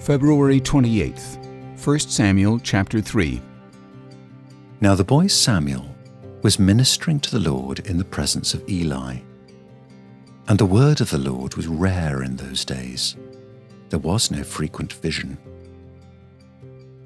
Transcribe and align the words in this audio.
February 0.00 0.60
28th, 0.60 1.84
1 1.84 1.98
Samuel 2.00 2.58
chapter 2.58 3.00
3. 3.00 3.40
Now 4.80 4.94
the 4.94 5.04
boy 5.04 5.28
Samuel 5.28 5.86
was 6.42 6.58
ministering 6.58 7.20
to 7.20 7.30
the 7.30 7.50
Lord 7.50 7.80
in 7.86 7.96
the 7.96 8.04
presence 8.04 8.54
of 8.54 8.68
Eli. 8.68 9.18
And 10.48 10.58
the 10.58 10.66
word 10.66 11.00
of 11.00 11.10
the 11.10 11.18
Lord 11.18 11.54
was 11.54 11.68
rare 11.68 12.22
in 12.22 12.36
those 12.36 12.64
days. 12.64 13.16
There 13.90 13.98
was 13.98 14.30
no 14.30 14.42
frequent 14.42 14.94
vision. 14.94 15.38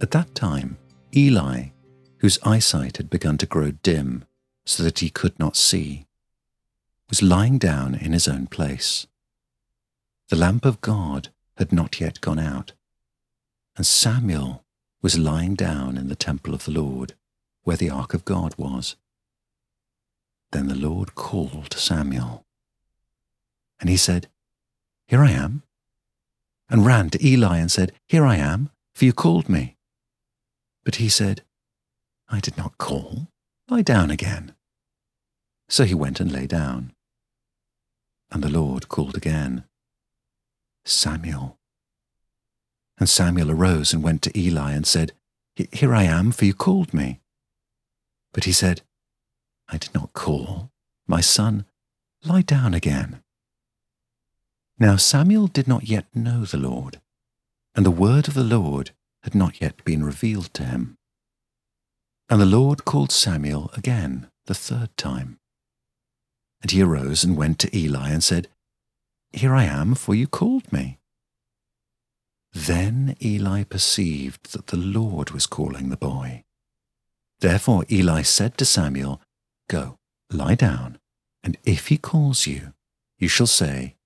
At 0.01 0.13
that 0.13 0.35
time, 0.35 0.79
Eli, 1.15 1.67
whose 2.19 2.39
eyesight 2.43 2.97
had 2.97 3.11
begun 3.11 3.37
to 3.39 3.47
grow 3.47 3.71
dim 3.71 4.25
so 4.65 4.83
that 4.83 5.01
he 5.01 5.11
could 5.11 5.39
not 5.39 5.57
see, 5.57 6.07
was 7.11 7.23
lying 7.23 7.59
down 7.59 7.95
in 7.95 8.13
his 8.13 8.27
own 8.27 8.47
place. 8.47 9.07
The 10.29 10.37
lamp 10.37 10.65
of 10.65 10.81
God 10.81 11.29
had 11.57 11.73
not 11.73 12.01
yet 12.01 12.21
gone 12.21 12.39
out, 12.39 12.73
and 13.77 13.87
Samuel 13.87 14.65
was 15.03 15.19
lying 15.19 15.55
down 15.55 15.99
in 15.99 16.09
the 16.09 16.17
temple 16.17 16.55
of 16.55 16.65
the 16.65 16.71
Lord, 16.71 17.15
where 17.63 17.77
the 17.77 17.91
ark 17.91 18.15
of 18.15 18.25
God 18.25 18.55
was. 18.57 18.97
Then 20.53 20.69
the 20.69 20.75
Lord 20.75 21.15
called 21.15 21.75
Samuel. 21.75 22.47
And 23.79 23.91
he 23.91 23.97
said, 23.97 24.29
Here 25.07 25.23
I 25.23 25.33
am. 25.33 25.63
And 26.71 26.87
ran 26.87 27.11
to 27.11 27.27
Eli 27.27 27.59
and 27.59 27.71
said, 27.71 27.93
Here 28.09 28.25
I 28.25 28.37
am, 28.37 28.71
for 28.95 29.05
you 29.05 29.13
called 29.13 29.49
me. 29.49 29.77
But 30.85 30.97
he 30.97 31.09
said, 31.09 31.43
I 32.29 32.41
did 32.41 32.57
not 32.57 32.79
call. 32.79 33.29
Lie 33.69 33.83
down 33.83 34.11
again. 34.11 34.55
So 35.69 35.85
he 35.85 35.95
went 35.95 36.21
and 36.21 36.33
lay 36.33 36.47
down. 36.47 36.95
And 38.31 38.43
the 38.43 38.49
Lord 38.49 38.89
called 38.89 39.17
again, 39.17 39.65
Samuel. 40.85 41.59
And 42.99 43.09
Samuel 43.09 43.51
arose 43.51 43.93
and 43.93 44.03
went 44.03 44.23
to 44.23 44.39
Eli 44.39 44.73
and 44.73 44.87
said, 44.87 45.13
Here 45.73 45.95
I 45.95 46.05
am, 46.05 46.33
for 46.33 46.45
you 46.45 46.55
called 46.55 46.95
me. 46.95 47.21
But 48.33 48.45
he 48.45 48.53
said, 48.53 48.83
I 49.69 49.79
did 49.79 49.95
not 49.95 50.13
call. 50.13 50.71
My 51.07 51.21
son, 51.21 51.65
lie 52.25 52.43
down 52.43 52.75
again. 52.75 53.23
Now 54.79 54.97
Samuel 54.97 55.47
did 55.47 55.69
not 55.69 55.89
yet 55.89 56.07
know 56.15 56.45
the 56.45 56.59
Lord, 56.59 57.01
and 57.75 57.87
the 57.87 57.91
word 57.91 58.29
of 58.29 58.35
the 58.35 58.45
Lord 58.45 58.91
had 59.23 59.35
not 59.35 59.61
yet 59.61 59.85
been 59.85 60.05
revealed 60.05 60.53
to 60.55 60.65
him. 60.65 60.97
And 62.29 62.41
the 62.41 62.47
Lord 62.47 62.85
called 62.85 63.13
Samuel 63.13 63.71
again 63.75 64.29
the 64.47 64.55
third 64.55 64.97
time. 64.97 65.39
And 66.63 66.71
he 66.71 66.83
arose 66.83 67.25
and 67.25 67.37
went 67.37 67.59
to 67.61 67.77
Eli 67.77 68.11
and 68.11 68.23
said, 68.23 68.49
Here 69.35 69.53
I 69.53 69.65
am, 69.65 69.97
for 69.97 70.15
you 70.15 70.29
called 70.29 70.73
me. 70.73 71.01
Then 72.53 73.17
Eli 73.21 73.65
perceived 73.65 74.53
that 74.53 74.69
the 74.69 74.77
Lord 74.77 75.33
was 75.33 75.49
calling 75.49 75.89
the 75.89 75.97
boy. 75.97 76.45
Therefore 77.41 77.85
Eli 77.91 78.23
said 78.23 78.57
to 78.59 78.65
Samuel, 78.65 79.21
Go, 79.69 79.97
lie 80.31 80.55
down, 80.55 80.99
and 81.43 81.59
if 81.65 81.89
he 81.89 81.99
calls 81.99 82.47
you, 82.47 82.75
you 83.19 83.27
shall 83.27 83.49
say, 83.49 83.97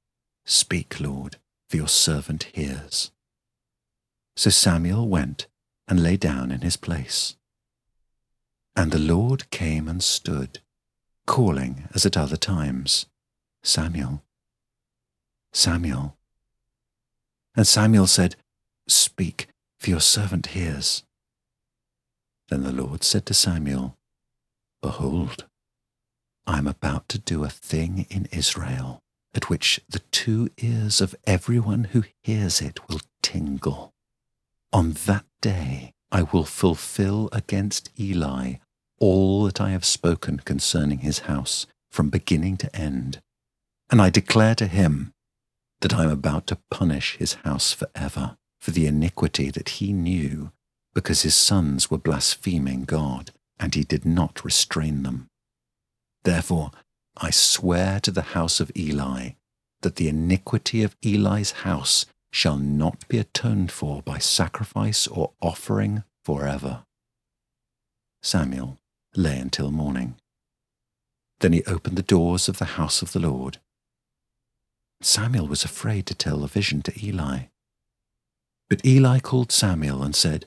Speak, 0.47 0.99
Lord, 0.99 1.37
for 1.69 1.77
your 1.77 1.89
servant 1.89 2.45
hears. 2.55 3.11
So 4.35 4.49
Samuel 4.49 5.07
went 5.09 5.47
and 5.87 6.03
lay 6.03 6.17
down 6.17 6.51
in 6.51 6.63
his 6.63 6.79
place. 6.79 7.37
And 8.75 8.93
the 8.93 8.99
Lord 8.99 9.51
came 9.51 9.89
and 9.89 10.03
stood, 10.03 10.61
calling 11.27 11.87
as 11.95 12.07
at 12.07 12.17
other 12.17 12.39
times, 12.39 13.05
Samuel, 13.63 14.23
Samuel. 15.53 16.17
And 17.55 17.67
Samuel 17.67 18.07
said, 18.07 18.37
Speak, 18.87 19.49
for 19.79 19.91
your 19.91 20.01
servant 20.01 20.49
hears. 20.49 21.03
Then 22.49 22.63
the 22.63 22.73
Lord 22.73 23.05
said 23.05 23.27
to 23.27 23.35
Samuel, 23.35 23.97
Behold, 24.81 25.47
I 26.47 26.59
am 26.59 26.67
about 26.67 27.09
to 27.11 27.19
do 27.19 27.45
a 27.45 27.51
thing 27.51 28.07
in 28.09 28.27
Israel 28.33 29.01
at 29.35 29.51
which 29.51 29.81
the 29.89 29.99
two 30.11 30.49
ears 30.59 31.01
of 31.01 31.15
everyone 31.27 31.85
who 31.85 32.05
hears 32.23 32.61
it 32.63 32.89
will 32.89 33.01
tingle. 33.23 33.93
On 34.73 34.93
that 34.93 35.27
day 35.41 35.93
I 36.11 36.23
will 36.23 36.45
fulfill 36.45 37.29
against 37.33 37.91
Eli 38.01 38.55
all 38.99 39.45
that 39.45 39.61
I 39.61 39.71
have 39.71 39.85
spoken 39.85 40.39
concerning 40.39 40.99
his 41.01 41.21
house 41.21 41.67
from 41.91 42.11
beginning 42.11 42.57
to 42.59 42.75
end. 42.75 43.21
And 43.91 44.01
I 44.01 44.11
declare 44.11 44.55
to 44.57 44.67
him 44.67 45.13
that 45.81 45.95
I 45.95 46.05
am 46.05 46.11
about 46.11 46.47
to 46.49 46.59
punish 46.71 47.17
his 47.17 47.35
house 47.45 47.73
forever 47.73 48.37
for 48.61 48.71
the 48.73 48.87
iniquity 48.87 49.51
that 49.51 49.69
he 49.71 49.93
knew 49.93 50.53
because 50.95 51.23
his 51.23 51.35
sons 51.35 51.91
were 51.91 51.99
blaspheming 51.99 52.85
God 52.85 53.31
and 53.61 53.75
he 53.75 53.85
did 53.85 54.05
not 54.05 54.45
restrain 54.45 55.03
them. 55.03 55.29
Therefore, 56.25 56.71
I 57.17 57.31
swear 57.31 58.01
to 58.01 58.11
the 58.11 58.35
house 58.35 58.61
of 58.61 58.73
Eli 58.77 59.31
that 59.83 59.97
the 59.97 60.09
iniquity 60.09 60.83
of 60.83 60.97
Eli's 61.05 61.53
house 61.63 62.07
shall 62.31 62.57
not 62.57 63.07
be 63.09 63.19
atoned 63.19 63.73
for 63.73 64.03
by 64.03 64.19
sacrifice 64.19 65.07
or 65.07 65.33
offering 65.41 66.05
forever. 66.25 66.85
Samuel 68.23 68.79
lay 69.17 69.39
until 69.39 69.71
morning. 69.71 70.17
Then 71.41 71.53
he 71.53 71.65
opened 71.65 71.97
the 71.97 72.03
doors 72.03 72.49
of 72.49 72.59
the 72.59 72.77
house 72.77 73.03
of 73.03 73.13
the 73.13 73.21
Lord. 73.21 73.59
Samuel 75.01 75.47
was 75.47 75.65
afraid 75.65 76.07
to 76.07 76.15
tell 76.15 76.39
the 76.39 76.47
vision 76.47 76.83
to 76.83 77.07
Eli. 77.07 77.45
But 78.69 78.85
Eli 78.85 79.21
called 79.21 79.53
Samuel 79.53 80.03
and 80.03 80.15
said, 80.15 80.47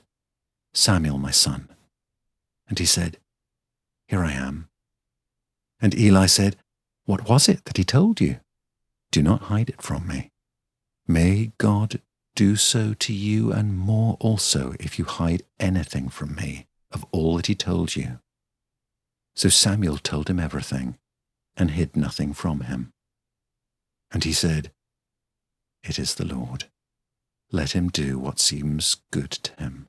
Samuel, 0.74 1.18
my 1.18 1.30
son. 1.30 1.68
And 2.68 2.78
he 2.78 2.86
said, 2.86 3.18
Here 4.06 4.24
I 4.24 4.32
am. 4.32 4.68
And 5.80 5.94
Eli 5.98 6.26
said, 6.26 6.56
What 7.04 7.28
was 7.28 7.48
it 7.48 7.64
that 7.64 7.76
he 7.76 7.84
told 7.84 8.20
you? 8.20 8.40
Do 9.10 9.22
not 9.22 9.42
hide 9.42 9.68
it 9.68 9.82
from 9.82 10.06
me. 10.06 10.30
May 11.06 11.52
God 11.58 12.00
do 12.34 12.56
so 12.56 12.94
to 12.94 13.12
you 13.12 13.52
and 13.52 13.76
more 13.76 14.16
also 14.20 14.74
if 14.80 14.98
you 14.98 15.04
hide 15.04 15.42
anything 15.58 16.08
from 16.08 16.34
me 16.34 16.66
of 16.90 17.04
all 17.10 17.36
that 17.36 17.46
he 17.46 17.54
told 17.54 17.96
you. 17.96 18.20
So 19.34 19.48
Samuel 19.48 19.98
told 19.98 20.30
him 20.30 20.38
everything 20.38 20.96
and 21.56 21.72
hid 21.72 21.96
nothing 21.96 22.32
from 22.32 22.60
him. 22.60 22.92
And 24.12 24.24
he 24.24 24.32
said, 24.32 24.70
It 25.82 25.98
is 25.98 26.14
the 26.14 26.26
Lord. 26.26 26.64
Let 27.50 27.72
him 27.72 27.88
do 27.88 28.18
what 28.18 28.38
seems 28.38 28.96
good 29.10 29.30
to 29.30 29.52
him. 29.54 29.88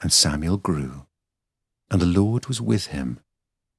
And 0.00 0.12
Samuel 0.12 0.58
grew, 0.58 1.06
and 1.90 2.00
the 2.00 2.06
Lord 2.06 2.46
was 2.46 2.60
with 2.60 2.86
him, 2.86 3.20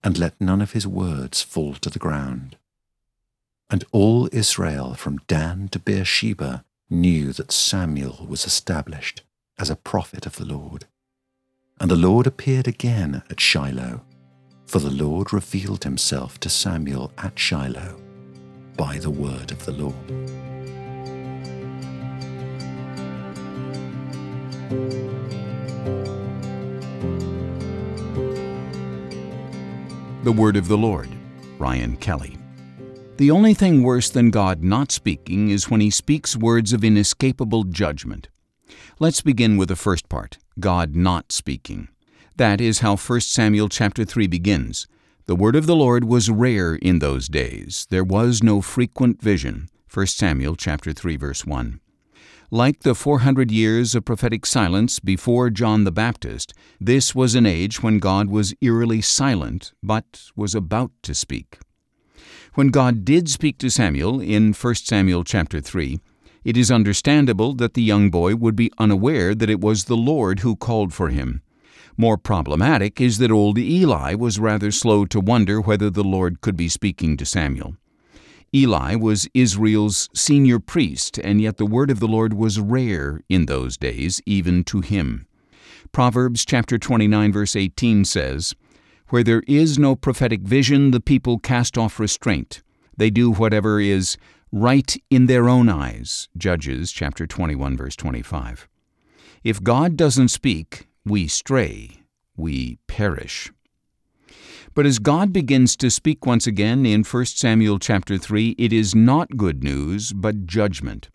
and 0.03 0.17
let 0.17 0.39
none 0.41 0.61
of 0.61 0.71
his 0.71 0.87
words 0.87 1.41
fall 1.41 1.73
to 1.75 1.89
the 1.89 1.99
ground. 1.99 2.57
And 3.69 3.83
all 3.91 4.29
Israel 4.31 4.93
from 4.93 5.21
Dan 5.27 5.69
to 5.69 5.79
Beersheba 5.79 6.63
knew 6.89 7.33
that 7.33 7.51
Samuel 7.51 8.25
was 8.27 8.45
established 8.45 9.23
as 9.57 9.69
a 9.69 9.75
prophet 9.75 10.25
of 10.25 10.35
the 10.35 10.45
Lord. 10.45 10.85
And 11.79 11.89
the 11.89 11.95
Lord 11.95 12.27
appeared 12.27 12.67
again 12.67 13.23
at 13.29 13.39
Shiloh, 13.39 14.01
for 14.67 14.79
the 14.79 14.91
Lord 14.91 15.33
revealed 15.33 15.83
himself 15.83 16.39
to 16.39 16.49
Samuel 16.49 17.11
at 17.17 17.37
Shiloh 17.37 18.04
by 18.77 18.97
the 18.97 19.09
word 19.09 19.51
of 19.51 19.65
the 19.65 19.71
Lord. 19.71 19.95
The 30.23 30.31
Word 30.31 30.57
of 30.57 30.67
the 30.67 30.77
Lord, 30.77 31.07
Ryan 31.59 31.97
Kelly. 31.97 32.35
The 33.17 33.29
only 33.29 33.53
thing 33.53 33.83
worse 33.83 34.09
than 34.09 34.31
God 34.31 34.63
not 34.63 34.91
speaking 34.91 35.49
is 35.49 35.69
when 35.69 35.81
He 35.81 35.91
speaks 35.91 36.35
words 36.35 36.73
of 36.73 36.83
inescapable 36.83 37.63
judgment. 37.65 38.29
Let's 38.97 39.21
begin 39.21 39.55
with 39.55 39.69
the 39.69 39.75
first 39.75 40.09
part 40.09 40.39
God 40.59 40.95
not 40.95 41.31
speaking. 41.31 41.89
That 42.37 42.59
is 42.59 42.79
how 42.79 42.95
1 42.95 43.21
Samuel 43.21 43.69
chapter 43.69 44.03
3 44.03 44.25
begins. 44.25 44.87
The 45.27 45.35
word 45.35 45.55
of 45.55 45.65
the 45.65 45.75
Lord 45.75 46.03
was 46.03 46.29
rare 46.29 46.75
in 46.75 46.99
those 46.99 47.27
days. 47.27 47.87
There 47.89 48.03
was 48.03 48.43
no 48.43 48.61
frequent 48.61 49.19
vision. 49.19 49.69
1 49.91 50.05
Samuel 50.05 50.55
chapter 50.55 50.93
3 50.93 51.17
verse 51.17 51.43
1. 51.47 51.79
Like 52.51 52.81
the 52.81 52.93
400 52.93 53.49
years 53.49 53.95
of 53.95 54.05
prophetic 54.05 54.45
silence 54.45 54.99
before 54.99 55.49
John 55.49 55.83
the 55.83 55.91
Baptist, 55.91 56.53
this 56.79 57.15
was 57.15 57.33
an 57.33 57.47
age 57.47 57.81
when 57.81 57.97
God 57.97 58.29
was 58.29 58.53
eerily 58.61 59.01
silent, 59.01 59.73
but 59.81 60.29
was 60.35 60.53
about 60.53 60.91
to 61.01 61.15
speak. 61.15 61.57
When 62.53 62.67
God 62.67 63.03
did 63.03 63.27
speak 63.27 63.57
to 63.57 63.71
Samuel 63.71 64.21
in 64.21 64.53
1 64.53 64.75
Samuel 64.75 65.23
chapter 65.23 65.59
3, 65.59 65.99
it 66.43 66.55
is 66.55 66.69
understandable 66.69 67.55
that 67.55 67.73
the 67.73 67.81
young 67.81 68.11
boy 68.11 68.35
would 68.35 68.55
be 68.55 68.71
unaware 68.77 69.33
that 69.33 69.49
it 69.49 69.59
was 69.59 69.85
the 69.85 69.97
Lord 69.97 70.41
who 70.41 70.55
called 70.55 70.93
for 70.93 71.09
him. 71.09 71.41
More 71.97 72.17
problematic 72.17 72.99
is 72.99 73.19
that 73.19 73.31
old 73.31 73.57
Eli 73.57 74.15
was 74.15 74.37
rather 74.37 74.69
slow 74.69 75.05
to 75.05 75.19
wonder 75.21 75.61
whether 75.61 75.89
the 75.89 76.03
Lord 76.03 76.41
could 76.41 76.57
be 76.57 76.67
speaking 76.67 77.15
to 77.17 77.25
Samuel. 77.25 77.77
Eli 78.53 78.95
was 78.95 79.29
Israel's 79.33 80.09
senior 80.13 80.59
priest, 80.59 81.17
and 81.19 81.41
yet 81.41 81.57
the 81.57 81.65
word 81.65 81.89
of 81.89 81.99
the 81.99 82.07
Lord 82.07 82.33
was 82.33 82.59
rare 82.59 83.21
in 83.29 83.45
those 83.45 83.77
days, 83.77 84.21
even 84.25 84.63
to 84.65 84.81
him. 84.81 85.25
Proverbs 85.91 86.43
chapter 86.43 86.77
29 86.77 87.31
verse 87.31 87.55
18 87.55 88.03
says, 88.03 88.55
Where 89.09 89.23
there 89.23 89.43
is 89.47 89.79
no 89.79 89.95
prophetic 89.95 90.41
vision, 90.41 90.91
the 90.91 90.99
people 90.99 91.39
cast 91.39 91.77
off 91.77 91.99
restraint. 91.99 92.61
They 92.97 93.09
do 93.09 93.31
whatever 93.31 93.79
is 93.79 94.17
right 94.51 94.95
in 95.09 95.27
their 95.27 95.47
own 95.47 95.69
eyes. 95.69 96.27
Judges 96.37 96.91
chapter 96.91 97.25
21 97.25 97.77
verse 97.77 97.95
25. 97.95 98.67
If 99.43 99.63
God 99.63 99.95
doesn't 99.95 100.29
speak, 100.29 100.87
we 101.05 101.27
stray, 101.27 102.03
we 102.35 102.79
perish. 102.87 103.51
But 104.73 104.85
as 104.85 104.99
God 104.99 105.31
begins 105.31 105.75
to 105.77 105.89
speak 105.89 106.25
once 106.25 106.47
again 106.47 106.85
in 106.85 107.03
1 107.03 107.25
Samuel 107.27 107.79
chapter 107.79 108.17
3, 108.17 108.55
it 108.57 108.73
is 108.73 108.95
not 108.95 109.37
good 109.37 109.63
news, 109.63 110.11
but 110.11 110.45
judgment. 110.45 111.09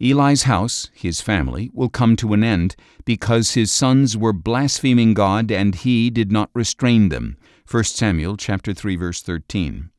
Eli's 0.00 0.44
house, 0.44 0.88
his 0.94 1.20
family, 1.20 1.70
will 1.72 1.88
come 1.88 2.16
to 2.16 2.32
an 2.32 2.42
end 2.42 2.76
because 3.04 3.54
his 3.54 3.70
sons 3.70 4.16
were 4.16 4.32
blaspheming 4.32 5.14
God 5.14 5.50
and 5.50 5.74
he 5.74 6.10
did 6.10 6.32
not 6.32 6.50
restrain 6.54 7.10
them. 7.10 7.36
1 7.70 7.84
Samuel 7.84 8.36
chapter 8.36 8.72
3 8.72 8.96
verse 8.96 9.20
13. 9.22 9.90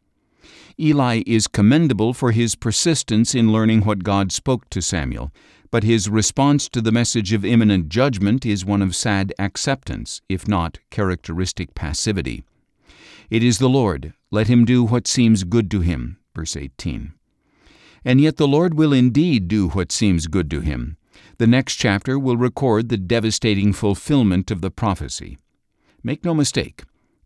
Eli 0.80 1.24
is 1.26 1.48
commendable 1.48 2.14
for 2.14 2.32
his 2.32 2.56
persistence 2.56 3.34
in 3.34 3.52
learning 3.52 3.82
what 3.82 4.04
God 4.04 4.32
spoke 4.32 4.70
to 4.70 4.82
Samuel, 4.82 5.32
but 5.76 5.84
his 5.84 6.10
response 6.10 6.70
to 6.70 6.80
the 6.80 6.90
message 6.90 7.34
of 7.34 7.44
imminent 7.44 7.90
judgment 7.90 8.46
is 8.46 8.64
one 8.64 8.82
of 8.82 8.96
sad 8.96 9.34
acceptance, 9.38 10.22
if 10.30 10.48
not 10.48 10.80
characteristic 10.90 11.76
passivity. 11.76 12.46
It 13.30 13.44
is 13.44 13.58
the 13.58 13.68
Lord, 13.68 14.14
let 14.32 14.48
him 14.48 14.64
do 14.64 14.86
what 14.86 15.06
seems 15.06 15.44
good 15.44 15.70
to 15.72 15.82
him. 15.82 16.18
Verse 16.34 16.56
18. 16.56 17.12
And 18.06 18.22
yet 18.22 18.38
the 18.38 18.48
Lord 18.48 18.76
will 18.76 18.94
indeed 18.94 19.50
do 19.50 19.68
what 19.68 19.92
seems 19.92 20.28
good 20.28 20.50
to 20.52 20.62
him. 20.62 20.96
The 21.40 21.46
next 21.46 21.76
chapter 21.76 22.18
will 22.18 22.38
record 22.38 22.88
the 22.88 22.96
devastating 22.96 23.74
fulfillment 23.74 24.52
of 24.52 24.62
the 24.62 24.72
prophecy. 24.72 25.38
Make 26.02 26.24
no 26.24 26.34
mistake, 26.34 26.84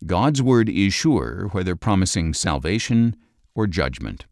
God's 0.08 0.42
word 0.42 0.70
is 0.70 0.92
sure, 0.92 1.50
whether 1.52 1.76
promising 1.76 2.34
salvation 2.34 3.16
or 3.54 3.68
judgment. 3.68 4.26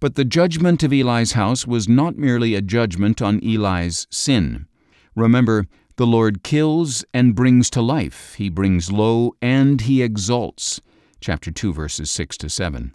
But 0.00 0.14
the 0.14 0.24
judgment 0.24 0.82
of 0.82 0.92
Eli's 0.92 1.32
house 1.32 1.66
was 1.66 1.88
not 1.88 2.16
merely 2.16 2.54
a 2.54 2.62
judgment 2.62 3.20
on 3.20 3.40
Eli's 3.44 4.06
sin. 4.10 4.66
Remember, 5.14 5.66
the 5.96 6.06
Lord 6.06 6.42
kills 6.42 7.04
and 7.12 7.34
brings 7.34 7.68
to 7.70 7.82
life. 7.82 8.34
He 8.34 8.48
brings 8.48 8.90
low 8.90 9.34
and 9.42 9.82
he 9.82 10.02
exalts. 10.02 10.80
Chapter 11.20 11.50
2 11.50 11.74
verses 11.74 12.10
6 12.10 12.38
to 12.38 12.48
7. 12.48 12.94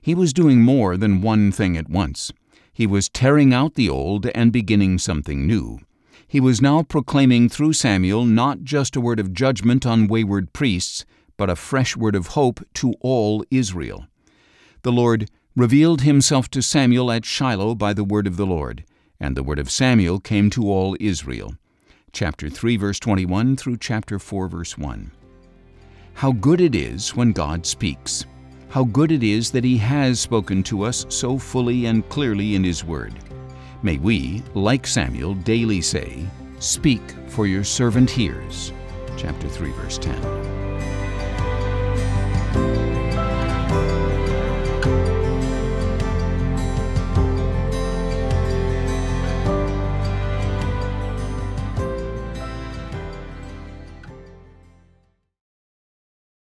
He 0.00 0.14
was 0.14 0.32
doing 0.32 0.62
more 0.62 0.96
than 0.96 1.20
one 1.20 1.52
thing 1.52 1.76
at 1.76 1.90
once. 1.90 2.32
He 2.72 2.86
was 2.86 3.10
tearing 3.10 3.52
out 3.52 3.74
the 3.74 3.90
old 3.90 4.26
and 4.34 4.52
beginning 4.52 4.98
something 4.98 5.46
new. 5.46 5.80
He 6.26 6.40
was 6.40 6.62
now 6.62 6.82
proclaiming 6.82 7.48
through 7.48 7.74
Samuel 7.74 8.24
not 8.24 8.62
just 8.62 8.96
a 8.96 9.00
word 9.00 9.20
of 9.20 9.34
judgment 9.34 9.84
on 9.84 10.06
wayward 10.06 10.52
priests, 10.52 11.04
but 11.36 11.50
a 11.50 11.56
fresh 11.56 11.96
word 11.96 12.14
of 12.14 12.28
hope 12.28 12.60
to 12.74 12.94
all 13.00 13.44
Israel. 13.50 14.06
The 14.82 14.92
Lord 14.92 15.28
revealed 15.60 16.00
himself 16.00 16.48
to 16.48 16.62
Samuel 16.62 17.12
at 17.12 17.26
Shiloh 17.26 17.74
by 17.74 17.92
the 17.92 18.02
word 18.02 18.26
of 18.26 18.38
the 18.38 18.46
Lord, 18.46 18.82
and 19.20 19.36
the 19.36 19.42
word 19.42 19.58
of 19.58 19.70
Samuel 19.70 20.18
came 20.18 20.48
to 20.48 20.70
all 20.70 20.96
Israel 20.98 21.52
chapter 22.12 22.48
3, 22.48 22.78
verse 22.78 22.98
21 22.98 23.56
through 23.56 23.76
chapter 23.76 24.18
4, 24.18 24.48
verse 24.48 24.78
1. 24.78 25.10
How 26.14 26.32
good 26.32 26.62
it 26.62 26.74
is 26.74 27.14
when 27.14 27.32
God 27.32 27.66
speaks! 27.66 28.24
How 28.70 28.84
good 28.84 29.12
it 29.12 29.22
is 29.22 29.50
that 29.50 29.62
He 29.62 29.76
has 29.76 30.18
spoken 30.18 30.62
to 30.62 30.82
us 30.82 31.04
so 31.10 31.36
fully 31.36 31.84
and 31.84 32.08
clearly 32.08 32.54
in 32.54 32.64
His 32.64 32.82
Word. 32.82 33.12
May 33.82 33.98
we, 33.98 34.42
like 34.54 34.86
Samuel, 34.86 35.34
daily 35.34 35.82
say, 35.82 36.24
Speak, 36.58 37.02
for 37.26 37.46
your 37.46 37.64
servant 37.64 38.08
hears. 38.08 38.72
Chapter 39.18 39.48
3, 39.48 39.72
verse 39.72 39.98
10. 39.98 40.49